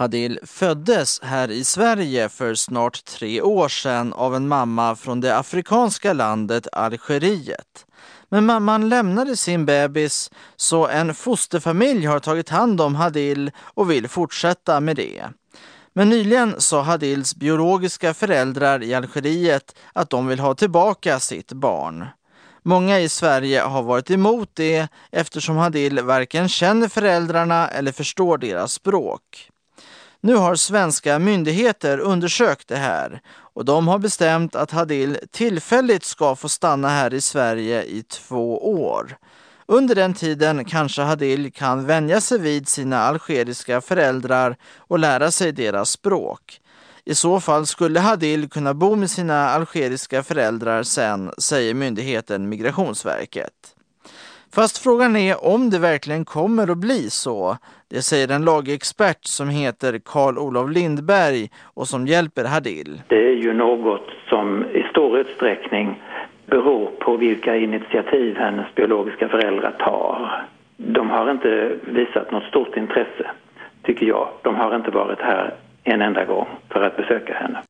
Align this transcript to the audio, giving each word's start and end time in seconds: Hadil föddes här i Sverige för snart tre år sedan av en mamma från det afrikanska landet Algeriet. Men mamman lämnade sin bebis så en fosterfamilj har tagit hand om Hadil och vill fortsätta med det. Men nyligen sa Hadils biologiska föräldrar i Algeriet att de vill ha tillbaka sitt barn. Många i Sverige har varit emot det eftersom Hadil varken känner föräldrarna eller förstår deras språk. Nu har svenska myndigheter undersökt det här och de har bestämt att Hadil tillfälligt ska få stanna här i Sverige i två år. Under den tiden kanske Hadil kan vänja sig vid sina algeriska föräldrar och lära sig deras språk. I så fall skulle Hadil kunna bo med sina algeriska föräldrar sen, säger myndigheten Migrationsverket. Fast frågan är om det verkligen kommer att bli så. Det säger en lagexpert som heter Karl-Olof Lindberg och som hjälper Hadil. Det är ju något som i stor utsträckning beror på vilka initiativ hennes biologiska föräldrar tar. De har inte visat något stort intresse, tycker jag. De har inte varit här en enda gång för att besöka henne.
Hadil 0.00 0.38
föddes 0.42 1.20
här 1.22 1.50
i 1.50 1.64
Sverige 1.64 2.28
för 2.28 2.54
snart 2.54 3.04
tre 3.04 3.42
år 3.42 3.68
sedan 3.68 4.12
av 4.12 4.34
en 4.34 4.48
mamma 4.48 4.96
från 4.96 5.20
det 5.20 5.38
afrikanska 5.38 6.12
landet 6.12 6.66
Algeriet. 6.72 7.86
Men 8.28 8.46
mamman 8.46 8.88
lämnade 8.88 9.36
sin 9.36 9.66
bebis 9.66 10.30
så 10.56 10.86
en 10.86 11.14
fosterfamilj 11.14 12.06
har 12.06 12.18
tagit 12.18 12.48
hand 12.48 12.80
om 12.80 12.94
Hadil 12.94 13.50
och 13.74 13.90
vill 13.90 14.08
fortsätta 14.08 14.80
med 14.80 14.96
det. 14.96 15.24
Men 15.92 16.08
nyligen 16.08 16.60
sa 16.60 16.82
Hadils 16.82 17.34
biologiska 17.34 18.14
föräldrar 18.14 18.82
i 18.82 18.94
Algeriet 18.94 19.74
att 19.92 20.10
de 20.10 20.26
vill 20.26 20.40
ha 20.40 20.54
tillbaka 20.54 21.20
sitt 21.20 21.52
barn. 21.52 22.06
Många 22.62 23.00
i 23.00 23.08
Sverige 23.08 23.60
har 23.60 23.82
varit 23.82 24.10
emot 24.10 24.50
det 24.54 24.88
eftersom 25.10 25.56
Hadil 25.56 26.00
varken 26.00 26.48
känner 26.48 26.88
föräldrarna 26.88 27.68
eller 27.68 27.92
förstår 27.92 28.38
deras 28.38 28.72
språk. 28.72 29.50
Nu 30.22 30.34
har 30.34 30.54
svenska 30.54 31.18
myndigheter 31.18 31.98
undersökt 31.98 32.68
det 32.68 32.76
här 32.76 33.20
och 33.30 33.64
de 33.64 33.88
har 33.88 33.98
bestämt 33.98 34.54
att 34.54 34.70
Hadil 34.70 35.18
tillfälligt 35.30 36.04
ska 36.04 36.36
få 36.36 36.48
stanna 36.48 36.88
här 36.88 37.14
i 37.14 37.20
Sverige 37.20 37.82
i 37.82 38.02
två 38.02 38.72
år. 38.82 39.16
Under 39.66 39.94
den 39.94 40.14
tiden 40.14 40.64
kanske 40.64 41.02
Hadil 41.02 41.52
kan 41.52 41.86
vänja 41.86 42.20
sig 42.20 42.38
vid 42.38 42.68
sina 42.68 42.98
algeriska 42.98 43.80
föräldrar 43.80 44.56
och 44.78 44.98
lära 44.98 45.30
sig 45.30 45.52
deras 45.52 45.90
språk. 45.90 46.60
I 47.04 47.14
så 47.14 47.40
fall 47.40 47.66
skulle 47.66 48.00
Hadil 48.00 48.50
kunna 48.50 48.74
bo 48.74 48.96
med 48.96 49.10
sina 49.10 49.48
algeriska 49.48 50.22
föräldrar 50.22 50.82
sen, 50.82 51.32
säger 51.38 51.74
myndigheten 51.74 52.48
Migrationsverket. 52.48 53.52
Fast 54.54 54.84
frågan 54.84 55.16
är 55.16 55.44
om 55.54 55.70
det 55.70 55.78
verkligen 55.78 56.24
kommer 56.24 56.70
att 56.70 56.78
bli 56.78 57.10
så. 57.10 57.56
Det 57.90 58.02
säger 58.02 58.30
en 58.34 58.44
lagexpert 58.44 59.24
som 59.24 59.48
heter 59.48 60.00
Karl-Olof 60.04 60.70
Lindberg 60.70 61.48
och 61.74 61.86
som 61.86 62.06
hjälper 62.06 62.44
Hadil. 62.44 63.02
Det 63.08 63.26
är 63.28 63.36
ju 63.36 63.52
något 63.52 64.06
som 64.28 64.64
i 64.64 64.82
stor 64.90 65.18
utsträckning 65.18 66.02
beror 66.46 66.86
på 66.86 67.16
vilka 67.16 67.56
initiativ 67.56 68.36
hennes 68.36 68.74
biologiska 68.74 69.28
föräldrar 69.28 69.76
tar. 69.78 70.46
De 70.76 71.10
har 71.10 71.30
inte 71.30 71.76
visat 71.82 72.30
något 72.32 72.44
stort 72.44 72.76
intresse, 72.76 73.30
tycker 73.82 74.06
jag. 74.06 74.28
De 74.42 74.54
har 74.54 74.76
inte 74.76 74.90
varit 74.90 75.20
här 75.20 75.54
en 75.84 76.02
enda 76.02 76.24
gång 76.24 76.48
för 76.68 76.82
att 76.82 76.96
besöka 76.96 77.34
henne. 77.34 77.62